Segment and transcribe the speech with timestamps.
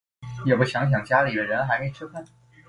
[0.47, 2.25] 也不想想家里的人还没吃饭